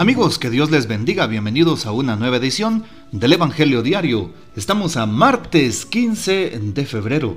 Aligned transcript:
Amigos, 0.00 0.38
que 0.38 0.48
Dios 0.48 0.70
les 0.70 0.86
bendiga, 0.86 1.26
bienvenidos 1.26 1.84
a 1.84 1.90
una 1.90 2.14
nueva 2.14 2.36
edición 2.36 2.84
del 3.10 3.32
Evangelio 3.32 3.82
Diario. 3.82 4.30
Estamos 4.54 4.96
a 4.96 5.06
martes 5.06 5.86
15 5.86 6.56
de 6.56 6.86
febrero. 6.86 7.36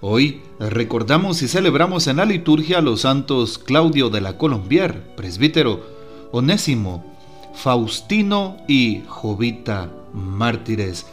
Hoy 0.00 0.40
recordamos 0.58 1.42
y 1.42 1.48
celebramos 1.48 2.06
en 2.06 2.16
la 2.16 2.24
liturgia 2.24 2.78
a 2.78 2.80
los 2.80 3.02
santos 3.02 3.58
Claudio 3.58 4.08
de 4.08 4.22
la 4.22 4.38
Colombier, 4.38 5.14
presbítero, 5.16 5.84
Onésimo, 6.32 7.14
Faustino 7.54 8.56
y 8.66 9.02
Jovita, 9.06 9.90
mártires, 10.14 11.04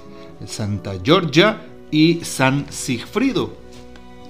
Santa 0.46 0.94
Georgia 1.04 1.62
y 1.92 2.24
San 2.24 2.68
Sigfrido. 2.72 3.54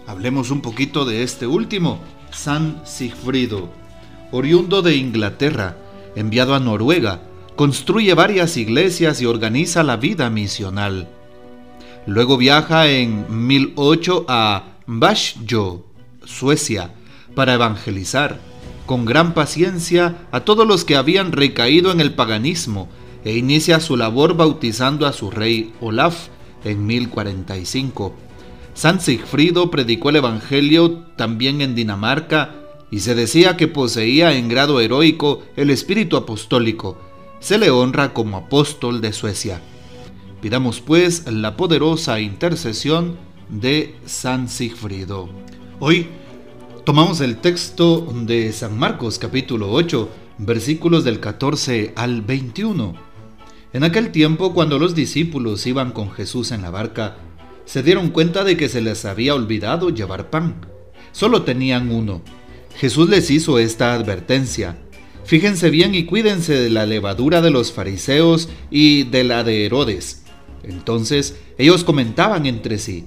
Hablemos 0.07 0.49
un 0.49 0.61
poquito 0.61 1.05
de 1.05 1.21
este 1.21 1.45
último, 1.45 1.99
San 2.31 2.81
Sigfrido, 2.85 3.69
oriundo 4.31 4.81
de 4.81 4.95
Inglaterra 4.95 5.77
enviado 6.15 6.55
a 6.55 6.59
Noruega, 6.59 7.21
construye 7.55 8.13
varias 8.13 8.57
iglesias 8.57 9.21
y 9.21 9.25
organiza 9.25 9.83
la 9.83 9.97
vida 9.97 10.29
misional. 10.29 11.07
Luego 12.05 12.37
viaja 12.37 12.87
en 12.87 13.25
1008 13.47 14.25
a 14.27 14.63
Basjo, 14.85 15.85
Suecia, 16.23 16.91
para 17.33 17.53
evangelizar 17.53 18.39
con 18.85 19.05
gran 19.05 19.33
paciencia 19.33 20.27
a 20.31 20.41
todos 20.41 20.67
los 20.67 20.85
que 20.85 20.95
habían 20.95 21.31
recaído 21.31 21.91
en 21.91 22.01
el 22.01 22.13
paganismo 22.13 22.87
e 23.23 23.35
inicia 23.35 23.79
su 23.79 23.97
labor 23.97 24.35
bautizando 24.35 25.07
a 25.07 25.13
su 25.13 25.31
rey 25.31 25.73
Olaf 25.81 26.27
en 26.63 26.85
1045. 26.85 28.13
San 28.75 28.99
Sigfrido 28.99 29.71
predicó 29.71 30.09
el 30.09 30.17
Evangelio 30.17 31.05
también 31.15 31.61
en 31.61 31.75
Dinamarca 31.75 32.53
y 32.91 32.99
se 32.99 33.15
decía 33.15 33.57
que 33.57 33.67
poseía 33.67 34.33
en 34.33 34.47
grado 34.47 34.79
heroico 34.79 35.43
el 35.55 35.69
espíritu 35.69 36.17
apostólico. 36.17 36.97
Se 37.39 37.57
le 37.57 37.69
honra 37.69 38.13
como 38.13 38.37
apóstol 38.37 39.01
de 39.01 39.13
Suecia. 39.13 39.61
Pidamos 40.41 40.81
pues 40.81 41.25
la 41.31 41.57
poderosa 41.57 42.19
intercesión 42.19 43.17
de 43.49 43.95
San 44.05 44.49
Sigfrido. 44.49 45.29
Hoy 45.79 46.07
tomamos 46.83 47.21
el 47.21 47.37
texto 47.37 48.07
de 48.13 48.51
San 48.53 48.77
Marcos 48.77 49.19
capítulo 49.19 49.71
8, 49.71 50.09
versículos 50.37 51.03
del 51.03 51.19
14 51.19 51.93
al 51.95 52.21
21. 52.21 52.93
En 53.73 53.83
aquel 53.83 54.11
tiempo, 54.11 54.53
cuando 54.53 54.79
los 54.79 54.95
discípulos 54.95 55.65
iban 55.67 55.91
con 55.91 56.11
Jesús 56.11 56.51
en 56.51 56.61
la 56.61 56.69
barca, 56.69 57.17
se 57.65 57.83
dieron 57.83 58.09
cuenta 58.09 58.43
de 58.43 58.55
que 58.55 58.69
se 58.69 58.81
les 58.81 59.03
había 59.05 59.35
olvidado 59.35 59.89
llevar 59.89 60.29
pan. 60.29 60.65
Solo 61.11 61.41
tenían 61.41 61.91
uno 61.91 62.21
Jesús 62.77 63.09
les 63.09 63.31
hizo 63.31 63.57
esta 63.57 63.93
advertencia. 63.93 64.77
Fíjense 65.23 65.69
bien 65.69 65.95
y 65.95 66.03
cuídense 66.03 66.53
de 66.53 66.69
la 66.69 66.85
levadura 66.85 67.41
de 67.41 67.49
los 67.49 67.71
fariseos 67.71 68.49
y 68.69 69.03
de 69.03 69.23
la 69.23 69.43
de 69.43 69.65
Herodes. 69.65 70.23
Entonces 70.63 71.39
ellos 71.57 71.83
comentaban 71.83 72.45
entre 72.45 72.77
sí, 72.77 73.05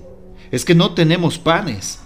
es 0.51 0.65
que 0.65 0.75
no 0.75 0.93
tenemos 0.95 1.39
panes. 1.39 2.01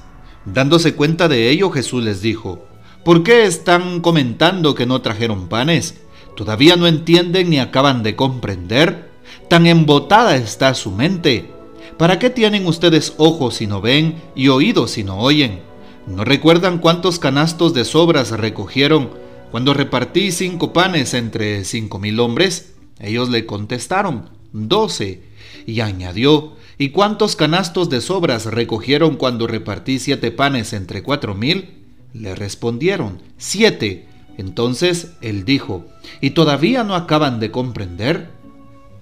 Dándose 0.45 0.95
cuenta 0.95 1.29
de 1.29 1.51
ello, 1.51 1.71
Jesús 1.71 2.03
les 2.03 2.21
dijo, 2.21 2.67
¿por 3.05 3.23
qué 3.23 3.45
están 3.45 4.01
comentando 4.01 4.75
que 4.75 4.87
no 4.87 5.01
trajeron 5.01 5.49
panes? 5.49 6.01
¿Todavía 6.37 6.77
no 6.77 6.87
entienden 6.89 7.51
ni 7.51 7.61
acaban 7.61 8.03
de 8.03 8.17
comprender? 8.17 9.11
Tan 9.49 9.67
embotada 9.67 10.37
está 10.37 10.75
su 10.75 10.91
mente. 10.91 11.51
¿Para 11.97 12.19
qué 12.19 12.29
tienen 12.29 12.67
ustedes 12.67 13.15
ojos 13.19 13.55
si 13.55 13.67
no 13.67 13.81
ven 13.81 14.17
y 14.35 14.49
oídos 14.49 14.93
si 14.93 15.05
no 15.05 15.19
oyen? 15.19 15.72
¿No 16.07 16.25
recuerdan 16.25 16.79
cuántos 16.79 17.21
canastos 17.21 17.75
de 17.75 17.85
sobras 17.85 18.33
recogieron 18.33 19.11
cuando 19.53 19.73
repartí 19.73 20.33
cinco 20.33 20.73
panes 20.73 21.15
entre 21.15 21.65
cinco 21.65 22.01
mil 22.01 22.19
hombres? 22.19 22.75
Ellos 22.99 23.29
le 23.29 23.47
contestaron, 23.47 24.31
doce. 24.53 25.23
Y 25.65 25.81
añadió, 25.81 26.55
¿y 26.77 26.89
cuántos 26.89 27.37
canastos 27.37 27.89
de 27.89 28.01
sobras 28.01 28.47
recogieron 28.47 29.15
cuando 29.15 29.47
repartí 29.47 30.01
siete 30.01 30.33
panes 30.33 30.73
entre 30.73 31.05
cuatro 31.05 31.37
mil? 31.37 31.85
Le 32.13 32.35
respondieron, 32.35 33.23
siete. 33.39 34.09
Entonces 34.39 35.13
él 35.21 35.45
dijo, 35.45 35.87
¿y 36.21 36.31
todavía 36.31 36.83
no 36.83 36.97
acaban 36.97 37.39
de 37.39 37.53
comprender? 37.53 38.29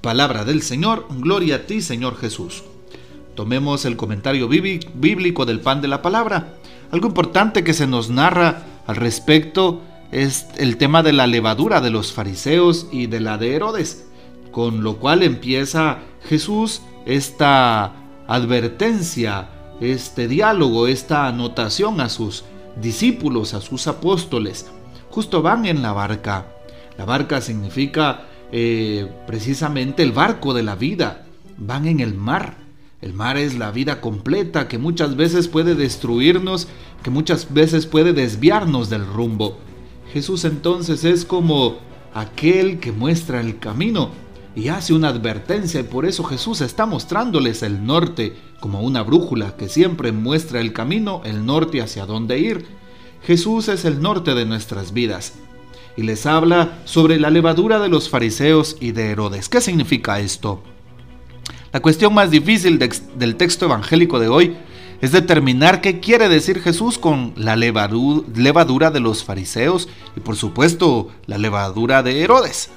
Palabra 0.02 0.44
del 0.44 0.60
Señor, 0.60 1.06
gloria 1.08 1.56
a 1.56 1.62
ti 1.66 1.80
Señor 1.80 2.18
Jesús. 2.18 2.62
Tomemos 3.34 3.86
el 3.86 3.96
comentario 3.96 4.48
bíblico 4.48 5.46
del 5.46 5.60
pan 5.60 5.80
de 5.80 5.88
la 5.88 6.02
palabra. 6.02 6.59
Algo 6.90 7.08
importante 7.08 7.62
que 7.62 7.74
se 7.74 7.86
nos 7.86 8.10
narra 8.10 8.62
al 8.86 8.96
respecto 8.96 9.82
es 10.10 10.48
el 10.56 10.76
tema 10.76 11.02
de 11.02 11.12
la 11.12 11.26
levadura 11.26 11.80
de 11.80 11.90
los 11.90 12.12
fariseos 12.12 12.88
y 12.90 13.06
de 13.06 13.20
la 13.20 13.38
de 13.38 13.54
Herodes, 13.54 14.06
con 14.50 14.82
lo 14.82 14.96
cual 14.96 15.22
empieza 15.22 15.98
Jesús 16.24 16.82
esta 17.06 17.92
advertencia, 18.26 19.48
este 19.80 20.26
diálogo, 20.26 20.88
esta 20.88 21.28
anotación 21.28 22.00
a 22.00 22.08
sus 22.08 22.44
discípulos, 22.80 23.54
a 23.54 23.60
sus 23.60 23.86
apóstoles. 23.86 24.68
Justo 25.10 25.42
van 25.42 25.66
en 25.66 25.82
la 25.82 25.92
barca. 25.92 26.46
La 26.98 27.04
barca 27.04 27.40
significa 27.40 28.26
eh, 28.52 29.08
precisamente 29.26 30.02
el 30.02 30.12
barco 30.12 30.54
de 30.54 30.62
la 30.62 30.74
vida. 30.74 31.24
Van 31.56 31.86
en 31.86 32.00
el 32.00 32.14
mar. 32.14 32.56
El 33.00 33.14
mar 33.14 33.38
es 33.38 33.56
la 33.56 33.70
vida 33.70 34.02
completa 34.02 34.68
que 34.68 34.76
muchas 34.76 35.16
veces 35.16 35.48
puede 35.48 35.74
destruirnos, 35.74 36.68
que 37.02 37.08
muchas 37.08 37.52
veces 37.52 37.86
puede 37.86 38.12
desviarnos 38.12 38.90
del 38.90 39.06
rumbo. 39.06 39.56
Jesús 40.12 40.44
entonces 40.44 41.04
es 41.04 41.24
como 41.24 41.78
aquel 42.12 42.78
que 42.78 42.92
muestra 42.92 43.40
el 43.40 43.58
camino 43.58 44.10
y 44.54 44.68
hace 44.68 44.92
una 44.92 45.08
advertencia 45.08 45.80
y 45.80 45.84
por 45.84 46.04
eso 46.04 46.24
Jesús 46.24 46.60
está 46.60 46.84
mostrándoles 46.84 47.62
el 47.62 47.86
norte 47.86 48.36
como 48.60 48.82
una 48.82 49.02
brújula 49.02 49.56
que 49.56 49.70
siempre 49.70 50.12
muestra 50.12 50.60
el 50.60 50.74
camino, 50.74 51.22
el 51.24 51.46
norte 51.46 51.80
hacia 51.80 52.04
dónde 52.04 52.38
ir. 52.38 52.66
Jesús 53.22 53.68
es 53.68 53.86
el 53.86 54.02
norte 54.02 54.34
de 54.34 54.44
nuestras 54.44 54.92
vidas 54.92 55.34
y 55.96 56.02
les 56.02 56.26
habla 56.26 56.82
sobre 56.84 57.18
la 57.18 57.30
levadura 57.30 57.78
de 57.78 57.88
los 57.88 58.10
fariseos 58.10 58.76
y 58.78 58.92
de 58.92 59.10
Herodes. 59.10 59.48
¿Qué 59.48 59.62
significa 59.62 60.20
esto? 60.20 60.62
La 61.72 61.80
cuestión 61.80 62.12
más 62.12 62.32
difícil 62.32 62.80
del 62.80 63.36
texto 63.36 63.66
evangélico 63.66 64.18
de 64.18 64.26
hoy 64.26 64.56
es 65.00 65.12
determinar 65.12 65.80
qué 65.80 66.00
quiere 66.00 66.28
decir 66.28 66.60
Jesús 66.60 66.98
con 66.98 67.32
la 67.36 67.54
levadura 67.54 68.90
de 68.90 69.00
los 69.00 69.22
fariseos 69.22 69.88
y 70.16 70.20
por 70.20 70.34
supuesto 70.34 71.08
la 71.26 71.38
levadura 71.38 72.02
de 72.02 72.22
Herodes. 72.22 72.70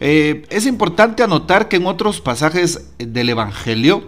Eh, 0.00 0.44
es 0.50 0.66
importante 0.66 1.22
anotar 1.22 1.68
que 1.68 1.76
en 1.76 1.86
otros 1.86 2.20
pasajes 2.20 2.90
del 2.98 3.28
Evangelio 3.28 4.02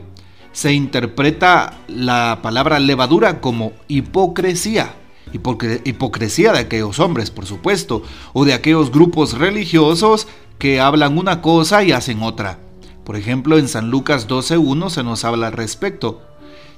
se 0.53 0.73
interpreta 0.73 1.79
la 1.87 2.41
palabra 2.43 2.81
levadura 2.81 3.41
como 3.41 3.73
hipocresía. 3.87 4.95
Hipocresía 5.33 6.53
de 6.53 6.59
aquellos 6.59 6.99
hombres, 6.99 7.31
por 7.31 7.47
supuesto, 7.47 8.03
o 8.33 8.45
de 8.45 8.55
aquellos 8.55 8.91
grupos 8.91 9.39
religiosos 9.39 10.27
que 10.59 10.81
hablan 10.81 11.17
una 11.17 11.41
cosa 11.41 11.85
y 11.85 11.93
hacen 11.93 12.23
otra. 12.23 12.59
Por 13.05 13.17
ejemplo, 13.17 13.59
en 13.59 13.69
San 13.69 13.91
Lucas 13.91 14.29
12.1 14.29 14.91
se 14.91 15.03
nos 15.03 15.25
habla 15.25 15.49
al 15.49 15.53
respecto. 15.53 16.23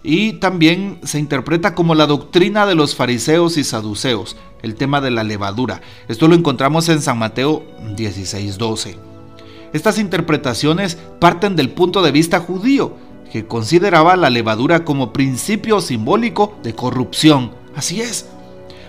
Y 0.03 0.35
también 0.35 0.99
se 1.05 1.19
interpreta 1.19 1.75
como 1.75 1.95
la 1.95 2.07
doctrina 2.07 2.67
de 2.67 2.75
los 2.75 2.97
fariseos 2.97 3.57
y 3.57 3.65
saduceos, 3.65 4.37
el 4.63 4.75
tema 4.75 5.01
de 5.01 5.11
la 5.11 5.23
levadura. 5.23 5.81
Esto 6.09 6.27
lo 6.27 6.35
encontramos 6.35 6.89
en 6.89 7.01
San 7.01 7.19
Mateo 7.19 7.65
16.12. 7.97 8.97
Estas 9.73 9.99
interpretaciones 9.99 10.99
parten 11.21 11.57
del 11.57 11.71
punto 11.71 12.03
de 12.03 12.13
vista 12.13 12.41
judío, 12.41 12.97
que 13.31 13.47
consideraba 13.47 14.17
la 14.17 14.29
levadura 14.29 14.85
como 14.85 15.13
principio 15.13 15.81
simbólico 15.81 16.59
de 16.63 16.75
corrupción. 16.75 17.53
Así 17.75 18.01
es. 18.01 18.27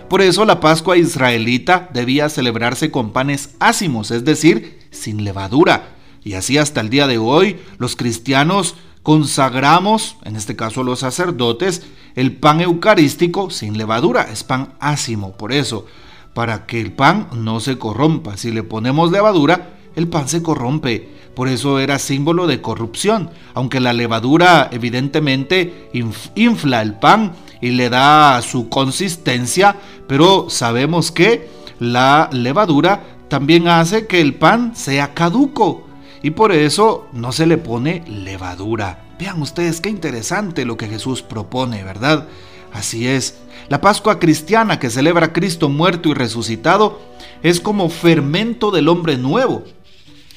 Por 0.08 0.20
eso 0.20 0.44
la 0.44 0.60
Pascua 0.60 0.98
israelita 0.98 1.88
debía 1.94 2.28
celebrarse 2.28 2.90
con 2.90 3.12
panes 3.12 3.54
ácimos, 3.58 4.10
es 4.10 4.24
decir, 4.24 4.80
sin 4.90 5.24
levadura, 5.24 5.93
y 6.24 6.34
así 6.34 6.58
hasta 6.58 6.80
el 6.80 6.90
día 6.90 7.06
de 7.06 7.18
hoy 7.18 7.60
los 7.78 7.96
cristianos 7.96 8.74
consagramos, 9.02 10.16
en 10.24 10.34
este 10.34 10.56
caso 10.56 10.82
los 10.82 11.00
sacerdotes, 11.00 11.82
el 12.16 12.32
pan 12.32 12.62
eucarístico 12.62 13.50
sin 13.50 13.76
levadura, 13.76 14.22
es 14.32 14.42
pan 14.42 14.72
ácimo. 14.80 15.32
Por 15.32 15.52
eso, 15.52 15.86
para 16.32 16.64
que 16.64 16.80
el 16.80 16.92
pan 16.92 17.28
no 17.34 17.60
se 17.60 17.76
corrompa, 17.76 18.36
si 18.38 18.50
le 18.50 18.62
ponemos 18.62 19.12
levadura, 19.12 19.74
el 19.94 20.08
pan 20.08 20.28
se 20.28 20.42
corrompe. 20.42 21.12
Por 21.36 21.48
eso 21.48 21.80
era 21.80 21.98
símbolo 21.98 22.46
de 22.46 22.62
corrupción, 22.62 23.30
aunque 23.54 23.80
la 23.80 23.92
levadura 23.92 24.68
evidentemente 24.72 25.90
infla 26.34 26.80
el 26.80 26.94
pan 26.94 27.32
y 27.60 27.70
le 27.70 27.90
da 27.90 28.40
su 28.40 28.68
consistencia, 28.68 29.76
pero 30.06 30.46
sabemos 30.48 31.10
que 31.10 31.50
la 31.80 32.30
levadura 32.32 33.02
también 33.28 33.68
hace 33.68 34.06
que 34.06 34.20
el 34.20 34.34
pan 34.34 34.76
sea 34.76 35.12
caduco 35.12 35.83
y 36.24 36.30
por 36.30 36.52
eso 36.52 37.06
no 37.12 37.32
se 37.32 37.44
le 37.44 37.58
pone 37.58 38.02
levadura. 38.08 39.04
Vean 39.18 39.42
ustedes 39.42 39.82
qué 39.82 39.90
interesante 39.90 40.64
lo 40.64 40.78
que 40.78 40.88
Jesús 40.88 41.20
propone, 41.20 41.84
¿verdad? 41.84 42.28
Así 42.72 43.06
es, 43.06 43.36
la 43.68 43.82
Pascua 43.82 44.18
cristiana 44.18 44.78
que 44.78 44.88
celebra 44.88 45.26
a 45.26 45.32
Cristo 45.34 45.68
muerto 45.68 46.08
y 46.08 46.14
resucitado 46.14 46.98
es 47.42 47.60
como 47.60 47.90
fermento 47.90 48.70
del 48.70 48.88
hombre 48.88 49.18
nuevo. 49.18 49.64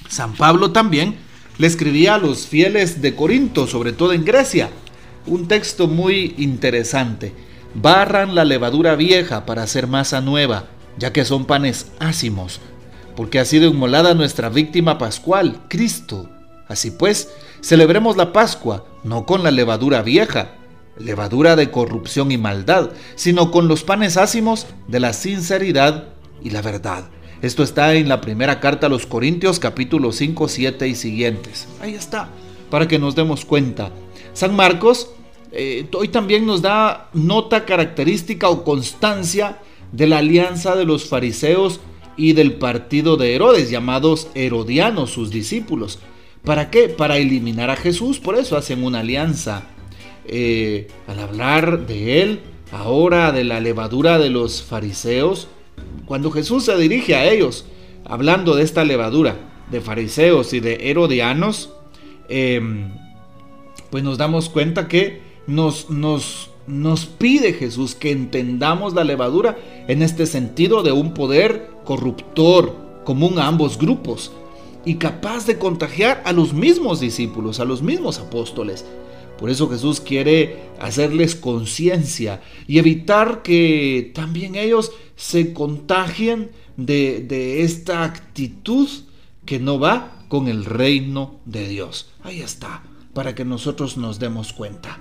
San 0.09 0.33
Pablo 0.33 0.73
también 0.73 1.19
le 1.57 1.67
escribía 1.67 2.15
a 2.15 2.19
los 2.19 2.47
fieles 2.47 3.01
de 3.01 3.15
Corinto, 3.15 3.65
sobre 3.65 3.93
todo 3.93 4.11
en 4.11 4.25
Grecia, 4.25 4.69
un 5.25 5.47
texto 5.47 5.87
muy 5.87 6.35
interesante. 6.37 7.33
Barran 7.75 8.35
la 8.35 8.43
levadura 8.43 8.97
vieja 8.97 9.45
para 9.45 9.63
hacer 9.63 9.87
masa 9.87 10.19
nueva, 10.19 10.65
ya 10.97 11.13
que 11.13 11.23
son 11.23 11.45
panes 11.45 11.93
ácimos, 11.99 12.59
porque 13.17 13.39
ha 13.39 13.45
sido 13.45 13.67
inmolada 13.67 14.13
nuestra 14.13 14.47
víctima 14.49 14.99
pascual, 14.99 15.63
Cristo. 15.69 16.29
Así 16.67 16.91
pues, 16.91 17.33
celebremos 17.61 18.15
la 18.15 18.31
Pascua, 18.31 18.85
no 19.03 19.25
con 19.25 19.41
la 19.41 19.49
levadura 19.49 20.03
vieja, 20.03 20.51
levadura 20.99 21.55
de 21.55 21.71
corrupción 21.71 22.31
y 22.31 22.37
maldad, 22.37 22.91
sino 23.15 23.49
con 23.49 23.67
los 23.67 23.83
panes 23.83 24.17
ácimos 24.17 24.67
de 24.87 24.99
la 24.99 25.13
sinceridad 25.13 26.09
y 26.43 26.51
la 26.51 26.61
verdad. 26.61 27.09
Esto 27.41 27.63
está 27.63 27.95
en 27.95 28.07
la 28.07 28.21
primera 28.21 28.59
carta 28.59 28.85
a 28.85 28.89
los 28.89 29.07
Corintios 29.07 29.57
capítulo 29.57 30.11
5, 30.11 30.47
7 30.47 30.87
y 30.87 30.93
siguientes. 30.93 31.67
Ahí 31.81 31.95
está, 31.95 32.29
para 32.69 32.87
que 32.87 32.99
nos 32.99 33.15
demos 33.15 33.45
cuenta. 33.45 33.89
San 34.33 34.55
Marcos 34.55 35.09
eh, 35.51 35.87
hoy 35.95 36.09
también 36.09 36.45
nos 36.45 36.61
da 36.61 37.09
nota 37.13 37.65
característica 37.65 38.47
o 38.47 38.63
constancia 38.63 39.57
de 39.91 40.05
la 40.05 40.19
alianza 40.19 40.75
de 40.75 40.85
los 40.85 41.05
fariseos 41.05 41.79
y 42.17 42.33
del 42.33 42.55
partido 42.55 43.15
de 43.15 43.35
Herodes, 43.35 43.69
llamados 43.69 44.29
herodianos, 44.33 45.11
sus 45.11 45.29
discípulos. 45.29 45.99
¿Para 46.43 46.69
qué? 46.69 46.89
Para 46.89 47.17
eliminar 47.17 47.69
a 47.69 47.75
Jesús, 47.75 48.19
por 48.19 48.37
eso 48.37 48.57
hacen 48.57 48.83
una 48.83 48.99
alianza. 48.99 49.67
Eh, 50.25 50.87
al 51.07 51.19
hablar 51.19 51.87
de 51.87 52.21
él, 52.21 52.39
ahora 52.71 53.31
de 53.31 53.43
la 53.43 53.59
levadura 53.59 54.17
de 54.17 54.29
los 54.29 54.63
fariseos, 54.63 55.47
cuando 56.05 56.31
Jesús 56.31 56.65
se 56.65 56.77
dirige 56.77 57.15
a 57.15 57.31
ellos, 57.31 57.65
hablando 58.05 58.55
de 58.55 58.63
esta 58.63 58.83
levadura 58.83 59.35
de 59.71 59.81
fariseos 59.81 60.53
y 60.53 60.59
de 60.59 60.89
herodianos, 60.89 61.71
em, 62.29 62.91
pues 63.89 64.03
nos 64.03 64.17
damos 64.17 64.49
cuenta 64.49 64.87
que 64.87 65.21
nos, 65.47 65.89
nos, 65.89 66.49
nos 66.67 67.05
pide 67.05 67.53
Jesús 67.53 67.95
que 67.95 68.11
entendamos 68.11 68.93
la 68.93 69.03
levadura 69.03 69.57
en 69.87 70.01
este 70.01 70.25
sentido 70.25 70.83
de 70.83 70.91
un 70.91 71.13
poder 71.13 71.71
corruptor 71.85 72.75
común 73.05 73.39
a 73.39 73.47
ambos 73.47 73.77
grupos 73.77 74.31
y 74.85 74.95
capaz 74.95 75.45
de 75.45 75.57
contagiar 75.57 76.21
a 76.25 76.33
los 76.33 76.53
mismos 76.53 76.99
discípulos, 76.99 77.59
a 77.59 77.65
los 77.65 77.81
mismos 77.81 78.19
apóstoles. 78.19 78.85
Por 79.37 79.49
eso 79.49 79.69
Jesús 79.69 80.01
quiere 80.01 80.57
hacerles 80.79 81.35
conciencia 81.35 82.41
y 82.67 82.79
evitar 82.79 83.43
que 83.43 84.11
también 84.13 84.55
ellos 84.55 84.91
se 85.15 85.53
contagien 85.53 86.51
de, 86.75 87.63
esta 87.63 88.03
actitud 88.03 88.87
que 89.45 89.59
no 89.59 89.79
va 89.79 90.23
con 90.27 90.47
el 90.47 90.65
reino 90.65 91.35
de 91.45 91.67
Dios. 91.67 92.09
Ahí 92.23 92.41
está, 92.41 92.83
para 93.13 93.35
que 93.35 93.45
nosotros 93.45 93.97
nos 93.97 94.19
demos 94.19 94.53
cuenta. 94.53 94.99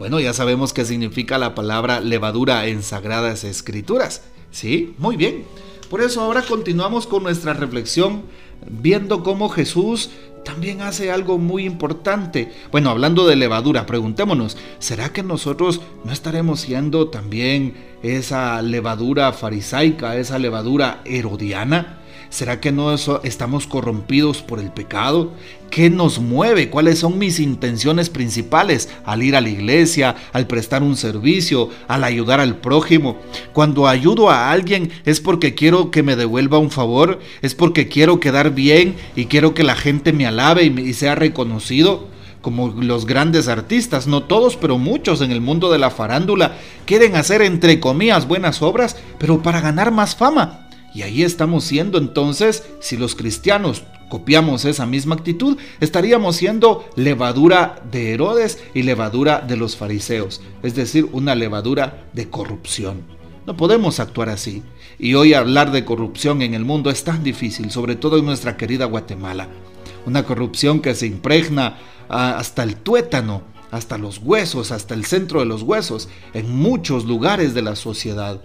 Bueno, 0.00 0.18
ya 0.18 0.32
sabemos 0.32 0.72
qué 0.72 0.86
significa 0.86 1.36
la 1.36 1.54
palabra 1.54 2.00
levadura 2.00 2.66
en 2.68 2.82
sagradas 2.82 3.44
escrituras. 3.44 4.22
¿Sí? 4.50 4.94
Muy 4.96 5.18
bien. 5.18 5.44
Por 5.90 6.00
eso 6.00 6.22
ahora 6.22 6.40
continuamos 6.40 7.06
con 7.06 7.22
nuestra 7.22 7.52
reflexión 7.52 8.22
viendo 8.66 9.22
cómo 9.22 9.50
Jesús 9.50 10.08
también 10.42 10.80
hace 10.80 11.10
algo 11.10 11.36
muy 11.36 11.66
importante. 11.66 12.50
Bueno, 12.72 12.88
hablando 12.88 13.26
de 13.26 13.36
levadura, 13.36 13.84
preguntémonos, 13.84 14.56
¿será 14.78 15.12
que 15.12 15.22
nosotros 15.22 15.82
no 16.02 16.12
estaremos 16.12 16.60
siendo 16.60 17.08
también 17.08 17.74
esa 18.02 18.62
levadura 18.62 19.34
farisaica, 19.34 20.16
esa 20.16 20.38
levadura 20.38 21.02
herodiana? 21.04 21.99
¿Será 22.30 22.60
que 22.60 22.70
no 22.70 22.94
estamos 22.94 23.66
corrompidos 23.66 24.40
por 24.40 24.60
el 24.60 24.70
pecado? 24.70 25.32
¿Qué 25.68 25.90
nos 25.90 26.20
mueve? 26.20 26.70
¿Cuáles 26.70 27.00
son 27.00 27.18
mis 27.18 27.40
intenciones 27.40 28.08
principales 28.08 28.88
al 29.04 29.24
ir 29.24 29.34
a 29.34 29.40
la 29.40 29.48
iglesia, 29.48 30.14
al 30.32 30.46
prestar 30.46 30.84
un 30.84 30.96
servicio, 30.96 31.70
al 31.88 32.04
ayudar 32.04 32.38
al 32.38 32.54
prójimo? 32.54 33.16
Cuando 33.52 33.88
ayudo 33.88 34.30
a 34.30 34.52
alguien 34.52 34.92
es 35.04 35.20
porque 35.20 35.56
quiero 35.56 35.90
que 35.90 36.04
me 36.04 36.14
devuelva 36.14 36.58
un 36.58 36.70
favor, 36.70 37.18
es 37.42 37.56
porque 37.56 37.88
quiero 37.88 38.20
quedar 38.20 38.54
bien 38.54 38.94
y 39.16 39.24
quiero 39.24 39.52
que 39.52 39.64
la 39.64 39.74
gente 39.74 40.12
me 40.12 40.24
alabe 40.24 40.66
y 40.66 40.94
sea 40.94 41.16
reconocido 41.16 42.06
como 42.42 42.68
los 42.68 43.06
grandes 43.06 43.48
artistas, 43.48 44.06
no 44.06 44.22
todos, 44.22 44.56
pero 44.56 44.78
muchos 44.78 45.20
en 45.20 45.32
el 45.32 45.40
mundo 45.40 45.70
de 45.70 45.78
la 45.78 45.90
farándula, 45.90 46.56
quieren 46.86 47.16
hacer 47.16 47.42
entre 47.42 47.80
comillas 47.80 48.28
buenas 48.28 48.62
obras, 48.62 48.96
pero 49.18 49.42
para 49.42 49.60
ganar 49.60 49.90
más 49.90 50.14
fama. 50.14 50.69
Y 50.94 51.02
ahí 51.02 51.22
estamos 51.22 51.64
siendo 51.64 51.98
entonces, 51.98 52.64
si 52.80 52.96
los 52.96 53.14
cristianos 53.14 53.84
copiamos 54.08 54.64
esa 54.64 54.86
misma 54.86 55.14
actitud, 55.14 55.56
estaríamos 55.80 56.36
siendo 56.36 56.84
levadura 56.96 57.80
de 57.90 58.12
Herodes 58.12 58.58
y 58.74 58.82
levadura 58.82 59.40
de 59.40 59.56
los 59.56 59.76
fariseos, 59.76 60.42
es 60.62 60.74
decir, 60.74 61.08
una 61.12 61.34
levadura 61.34 62.04
de 62.12 62.28
corrupción. 62.28 63.02
No 63.46 63.56
podemos 63.56 64.00
actuar 64.00 64.28
así. 64.28 64.62
Y 64.98 65.14
hoy 65.14 65.32
hablar 65.32 65.72
de 65.72 65.84
corrupción 65.84 66.42
en 66.42 66.54
el 66.54 66.64
mundo 66.64 66.90
es 66.90 67.04
tan 67.04 67.24
difícil, 67.24 67.70
sobre 67.70 67.96
todo 67.96 68.18
en 68.18 68.26
nuestra 68.26 68.56
querida 68.56 68.84
Guatemala. 68.84 69.48
Una 70.04 70.24
corrupción 70.24 70.80
que 70.80 70.94
se 70.94 71.06
impregna 71.06 71.78
ah, 72.08 72.36
hasta 72.36 72.62
el 72.62 72.76
tuétano, 72.76 73.42
hasta 73.70 73.96
los 73.96 74.18
huesos, 74.18 74.72
hasta 74.72 74.94
el 74.94 75.04
centro 75.04 75.40
de 75.40 75.46
los 75.46 75.62
huesos, 75.62 76.08
en 76.34 76.54
muchos 76.54 77.06
lugares 77.06 77.54
de 77.54 77.62
la 77.62 77.76
sociedad 77.76 78.42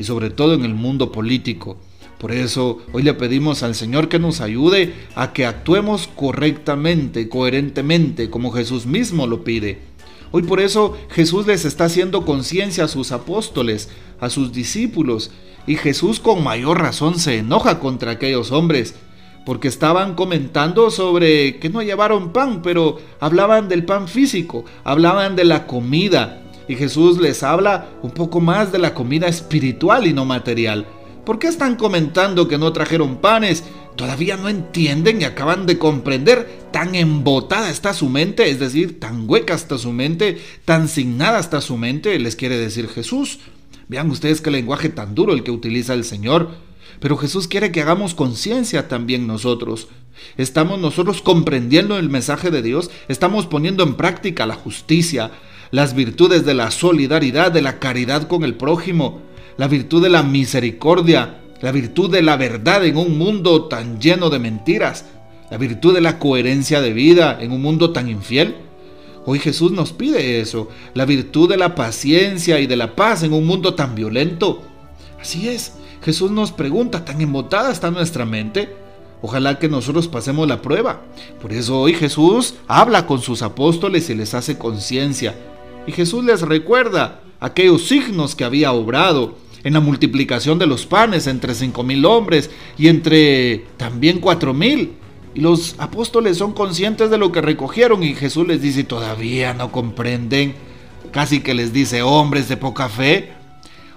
y 0.00 0.04
sobre 0.04 0.30
todo 0.30 0.54
en 0.54 0.64
el 0.64 0.72
mundo 0.72 1.12
político. 1.12 1.76
Por 2.18 2.32
eso 2.32 2.78
hoy 2.94 3.02
le 3.02 3.12
pedimos 3.12 3.62
al 3.62 3.74
Señor 3.74 4.08
que 4.08 4.18
nos 4.18 4.40
ayude 4.40 4.94
a 5.14 5.34
que 5.34 5.44
actuemos 5.44 6.08
correctamente, 6.16 7.28
coherentemente, 7.28 8.30
como 8.30 8.50
Jesús 8.50 8.86
mismo 8.86 9.26
lo 9.26 9.44
pide. 9.44 9.78
Hoy 10.32 10.42
por 10.44 10.58
eso 10.58 10.96
Jesús 11.10 11.46
les 11.46 11.66
está 11.66 11.84
haciendo 11.84 12.24
conciencia 12.24 12.84
a 12.84 12.88
sus 12.88 13.12
apóstoles, 13.12 13.90
a 14.20 14.30
sus 14.30 14.52
discípulos, 14.52 15.32
y 15.66 15.76
Jesús 15.76 16.18
con 16.18 16.42
mayor 16.42 16.80
razón 16.80 17.18
se 17.18 17.36
enoja 17.36 17.78
contra 17.78 18.12
aquellos 18.12 18.52
hombres, 18.52 18.94
porque 19.44 19.68
estaban 19.68 20.14
comentando 20.14 20.90
sobre 20.90 21.58
que 21.58 21.68
no 21.68 21.82
llevaron 21.82 22.32
pan, 22.32 22.62
pero 22.62 22.98
hablaban 23.20 23.68
del 23.68 23.84
pan 23.84 24.08
físico, 24.08 24.64
hablaban 24.82 25.36
de 25.36 25.44
la 25.44 25.66
comida, 25.66 26.39
y 26.70 26.76
Jesús 26.76 27.18
les 27.18 27.42
habla 27.42 27.88
un 28.00 28.12
poco 28.12 28.40
más 28.40 28.70
de 28.70 28.78
la 28.78 28.94
comida 28.94 29.26
espiritual 29.26 30.06
y 30.06 30.12
no 30.12 30.24
material. 30.24 30.86
¿Por 31.26 31.40
qué 31.40 31.48
están 31.48 31.74
comentando 31.74 32.46
que 32.46 32.58
no 32.58 32.72
trajeron 32.72 33.16
panes? 33.16 33.64
Todavía 33.96 34.36
no 34.36 34.48
entienden 34.48 35.20
y 35.20 35.24
acaban 35.24 35.66
de 35.66 35.78
comprender. 35.78 36.68
Tan 36.70 36.94
embotada 36.94 37.70
está 37.70 37.92
su 37.92 38.08
mente, 38.08 38.48
es 38.48 38.60
decir, 38.60 39.00
tan 39.00 39.28
hueca 39.28 39.54
está 39.54 39.78
su 39.78 39.90
mente, 39.90 40.40
tan 40.64 40.86
signada 40.86 41.40
está 41.40 41.60
su 41.60 41.76
mente, 41.76 42.16
les 42.20 42.36
quiere 42.36 42.56
decir 42.56 42.86
Jesús. 42.86 43.40
Vean 43.88 44.08
ustedes 44.08 44.40
qué 44.40 44.52
lenguaje 44.52 44.90
tan 44.90 45.16
duro 45.16 45.32
el 45.32 45.42
que 45.42 45.50
utiliza 45.50 45.94
el 45.94 46.04
Señor. 46.04 46.50
Pero 47.00 47.16
Jesús 47.16 47.48
quiere 47.48 47.72
que 47.72 47.80
hagamos 47.80 48.14
conciencia 48.14 48.86
también 48.86 49.26
nosotros. 49.26 49.88
Estamos 50.36 50.78
nosotros 50.78 51.20
comprendiendo 51.20 51.98
el 51.98 52.10
mensaje 52.10 52.52
de 52.52 52.62
Dios, 52.62 52.92
estamos 53.08 53.46
poniendo 53.46 53.82
en 53.82 53.94
práctica 53.94 54.46
la 54.46 54.54
justicia, 54.54 55.32
las 55.70 55.94
virtudes 55.94 56.44
de 56.44 56.54
la 56.54 56.70
solidaridad, 56.70 57.52
de 57.52 57.62
la 57.62 57.78
caridad 57.78 58.26
con 58.26 58.42
el 58.42 58.54
prójimo, 58.54 59.20
la 59.56 59.68
virtud 59.68 60.02
de 60.02 60.08
la 60.08 60.22
misericordia, 60.22 61.40
la 61.60 61.70
virtud 61.70 62.10
de 62.10 62.22
la 62.22 62.36
verdad 62.36 62.84
en 62.84 62.96
un 62.96 63.16
mundo 63.16 63.66
tan 63.66 64.00
lleno 64.00 64.30
de 64.30 64.38
mentiras, 64.38 65.04
la 65.50 65.58
virtud 65.58 65.94
de 65.94 66.00
la 66.00 66.18
coherencia 66.18 66.80
de 66.80 66.92
vida 66.92 67.38
en 67.40 67.52
un 67.52 67.62
mundo 67.62 67.92
tan 67.92 68.08
infiel. 68.08 68.56
Hoy 69.26 69.38
Jesús 69.38 69.70
nos 69.70 69.92
pide 69.92 70.40
eso, 70.40 70.68
la 70.94 71.04
virtud 71.04 71.48
de 71.48 71.56
la 71.56 71.74
paciencia 71.74 72.58
y 72.58 72.66
de 72.66 72.76
la 72.76 72.96
paz 72.96 73.22
en 73.22 73.32
un 73.32 73.46
mundo 73.46 73.74
tan 73.74 73.94
violento. 73.94 74.62
Así 75.20 75.48
es, 75.48 75.74
Jesús 76.02 76.30
nos 76.30 76.50
pregunta, 76.50 77.04
¿tan 77.04 77.20
embotada 77.20 77.70
está 77.70 77.90
nuestra 77.90 78.24
mente? 78.24 78.74
Ojalá 79.22 79.58
que 79.58 79.68
nosotros 79.68 80.08
pasemos 80.08 80.48
la 80.48 80.62
prueba. 80.62 81.02
Por 81.42 81.52
eso 81.52 81.78
hoy 81.78 81.92
Jesús 81.92 82.54
habla 82.66 83.06
con 83.06 83.20
sus 83.20 83.42
apóstoles 83.42 84.08
y 84.08 84.14
les 84.14 84.32
hace 84.32 84.56
conciencia 84.56 85.34
y 85.86 85.92
Jesús 85.92 86.24
les 86.24 86.42
recuerda 86.42 87.22
aquellos 87.40 87.86
signos 87.88 88.34
que 88.34 88.44
había 88.44 88.72
obrado 88.72 89.36
en 89.64 89.74
la 89.74 89.80
multiplicación 89.80 90.58
de 90.58 90.66
los 90.66 90.86
panes 90.86 91.26
entre 91.26 91.54
cinco 91.54 91.82
mil 91.82 92.04
hombres 92.04 92.50
y 92.78 92.88
entre 92.88 93.66
también 93.76 94.20
cuatro 94.20 94.54
mil. 94.54 94.92
Y 95.34 95.40
los 95.40 95.76
apóstoles 95.78 96.38
son 96.38 96.52
conscientes 96.52 97.10
de 97.10 97.18
lo 97.18 97.30
que 97.30 97.40
recogieron 97.40 98.02
y 98.02 98.14
Jesús 98.14 98.46
les 98.46 98.62
dice, 98.62 98.84
todavía 98.84 99.54
no 99.54 99.70
comprenden. 99.70 100.54
Casi 101.12 101.40
que 101.40 101.54
les 101.54 101.72
dice, 101.72 102.02
hombres 102.02 102.48
de 102.48 102.56
poca 102.56 102.88
fe. 102.88 103.32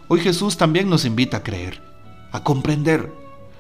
Hoy 0.08 0.20
Jesús 0.20 0.58
también 0.58 0.90
nos 0.90 1.06
invita 1.06 1.38
a 1.38 1.44
creer, 1.44 1.82
a 2.32 2.44
comprender, 2.44 3.12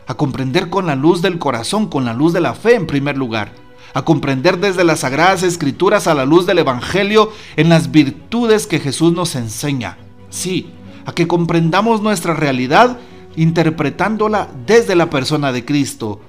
a 0.08 0.13
comprender 0.15 0.70
con 0.70 0.88
la 0.88 0.96
luz 0.96 1.22
del 1.22 1.39
corazón, 1.39 1.88
con 1.88 2.06
la 2.06 2.13
luz 2.13 2.34
de 2.34 2.42
la 2.42 2.53
fe 2.53 2.75
en 2.75 2.88
primer 2.88 3.18
lugar 3.18 3.62
a 3.93 4.03
comprender 4.03 4.59
desde 4.59 4.83
las 4.83 5.01
sagradas 5.01 5.43
escrituras 5.43 6.07
a 6.07 6.15
la 6.15 6.25
luz 6.25 6.45
del 6.45 6.59
Evangelio 6.59 7.31
en 7.55 7.69
las 7.69 7.91
virtudes 7.91 8.67
que 8.67 8.79
Jesús 8.79 9.13
nos 9.13 9.35
enseña. 9.35 9.97
Sí, 10.29 10.71
a 11.05 11.13
que 11.13 11.27
comprendamos 11.27 12.01
nuestra 12.01 12.33
realidad 12.33 12.97
interpretándola 13.35 14.50
desde 14.65 14.95
la 14.95 15.09
persona 15.09 15.51
de 15.51 15.65
Cristo. 15.65 16.21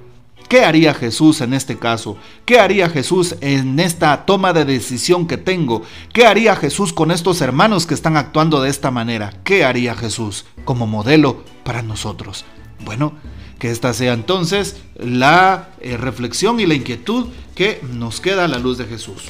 ¿Qué 0.47 0.63
haría 0.63 0.93
Jesús 0.93 1.41
en 1.41 1.55
este 1.55 1.77
caso? 1.77 2.17
¿Qué 2.45 2.59
haría 2.59 2.87
Jesús 2.89 3.35
en 3.41 3.79
esta 3.79 4.25
toma 4.25 4.53
de 4.53 4.63
decisión 4.63 5.25
que 5.25 5.37
tengo? 5.37 5.81
¿Qué 6.13 6.27
haría 6.27 6.55
Jesús 6.55 6.93
con 6.93 7.09
estos 7.09 7.41
hermanos 7.41 7.87
que 7.87 7.95
están 7.95 8.15
actuando 8.15 8.61
de 8.61 8.69
esta 8.69 8.91
manera? 8.91 9.33
¿Qué 9.43 9.65
haría 9.65 9.95
Jesús 9.95 10.45
como 10.63 10.85
modelo 10.85 11.43
para 11.63 11.81
nosotros? 11.81 12.45
Bueno, 12.83 13.13
que 13.59 13.71
esta 13.71 13.93
sea 13.93 14.13
entonces 14.13 14.81
la 14.95 15.69
eh, 15.79 15.97
reflexión 15.97 16.59
y 16.59 16.65
la 16.65 16.73
inquietud 16.73 17.27
que 17.55 17.81
nos 17.93 18.19
queda 18.19 18.45
a 18.45 18.49
la 18.49 18.59
luz 18.59 18.77
de 18.77 18.85
Jesús. 18.85 19.23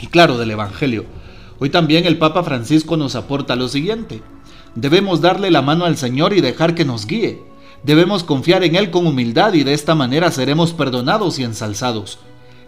Y 0.00 0.06
claro, 0.06 0.38
del 0.38 0.50
Evangelio. 0.50 1.04
Hoy 1.58 1.70
también 1.70 2.06
el 2.06 2.18
Papa 2.18 2.42
Francisco 2.42 2.96
nos 2.96 3.14
aporta 3.14 3.56
lo 3.56 3.68
siguiente. 3.68 4.22
Debemos 4.74 5.20
darle 5.20 5.50
la 5.50 5.62
mano 5.62 5.84
al 5.84 5.96
Señor 5.96 6.32
y 6.32 6.40
dejar 6.40 6.74
que 6.74 6.84
nos 6.84 7.06
guíe. 7.06 7.42
Debemos 7.82 8.24
confiar 8.24 8.62
en 8.62 8.76
Él 8.76 8.90
con 8.90 9.06
humildad 9.06 9.54
y 9.54 9.64
de 9.64 9.74
esta 9.74 9.94
manera 9.94 10.30
seremos 10.30 10.72
perdonados 10.72 11.38
y 11.38 11.44
ensalzados. 11.44 12.18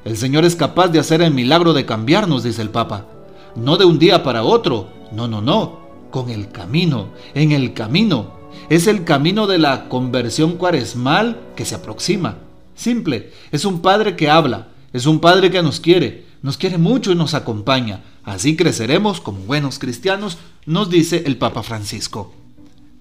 El 0.05 0.17
Señor 0.17 0.45
es 0.45 0.57
capaz 0.57 0.89
de 0.89 0.99
hacer 0.99 1.23
el 1.23 1.33
milagro 1.33 1.75
de 1.75 1.87
cambiarnos, 1.87 2.43
dice 2.43 2.63
el 2.63 2.71
Papa. 2.71 3.07
No 3.55 3.77
de 3.77 3.85
un 3.85 3.99
día 3.99 4.23
para 4.23 4.43
otro, 4.43 4.89
no, 5.13 5.29
no, 5.29 5.43
no, 5.43 5.81
con 6.11 6.31
el 6.31 6.51
camino, 6.51 7.09
en 7.35 7.53
el 7.53 7.75
camino. 7.75 8.42
Es 8.69 8.87
el 8.87 9.05
camino 9.05 9.47
de 9.47 9.59
la 9.59 9.89
conversión 9.89 10.57
cuaresmal 10.57 11.41
que 11.57 11.65
se 11.65 11.75
aproxima. 11.75 12.39
Simple, 12.75 13.31
es 13.51 13.65
un 13.65 13.81
Padre 13.81 14.17
que 14.17 14.31
habla, 14.31 14.69
es 14.93 15.07
un 15.07 15.21
Padre 15.21 15.51
que 15.51 15.63
nos 15.63 15.81
quiere, 15.81 16.25
nos 16.43 16.57
quiere 16.57 16.79
mucho 16.79 17.13
y 17.13 17.15
nos 17.15 17.35
acompaña. 17.35 18.03
Así 18.25 18.57
creceremos 18.57 19.21
como 19.21 19.41
buenos 19.41 19.79
cristianos, 19.79 20.39
nos 20.67 20.91
dice 20.91 21.23
el 21.27 21.37
Papa 21.37 21.63
Francisco. 21.63 22.33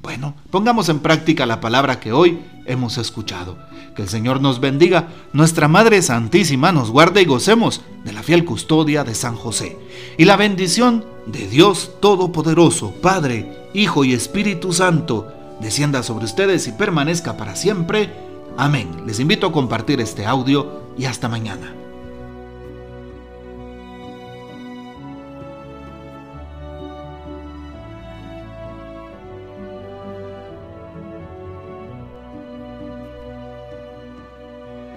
Bueno, 0.02 0.34
pongamos 0.50 0.90
en 0.90 1.00
práctica 1.00 1.46
la 1.46 1.62
palabra 1.62 2.00
que 2.00 2.12
hoy 2.12 2.40
hemos 2.66 2.98
escuchado. 2.98 3.58
Que 3.96 4.02
el 4.02 4.10
Señor 4.10 4.42
nos 4.42 4.60
bendiga, 4.60 5.10
nuestra 5.32 5.68
Madre 5.68 6.02
Santísima 6.02 6.72
nos 6.72 6.90
guarde 6.90 7.22
y 7.22 7.26
gocemos 7.26 7.82
de 8.04 8.14
la 8.14 8.24
fiel 8.24 8.44
custodia 8.44 9.04
de 9.04 9.14
San 9.14 9.36
José. 9.36 9.78
Y 10.18 10.26
la 10.26 10.38
bendición 10.38 11.06
de 11.28 11.48
Dios 11.48 11.92
Todopoderoso, 12.02 12.94
Padre, 13.02 13.70
Hijo 13.76 14.04
y 14.04 14.14
Espíritu 14.14 14.74
Santo, 14.74 15.32
descienda 15.62 16.04
sobre 16.04 16.26
ustedes 16.26 16.68
y 16.68 16.72
permanezca 16.72 17.38
para 17.38 17.56
siempre. 17.56 18.12
Amén. 18.58 19.04
Les 19.06 19.20
invito 19.20 19.48
a 19.48 19.52
compartir 19.52 20.02
este 20.02 20.26
audio 20.26 20.82
y 20.98 21.06
hasta 21.06 21.30
mañana. 21.30 21.81